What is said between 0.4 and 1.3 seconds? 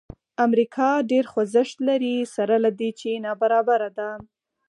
امریکا ډېر